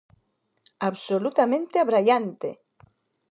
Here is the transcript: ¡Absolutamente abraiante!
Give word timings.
¡Absolutamente 0.89 1.75
abraiante! 1.79 2.49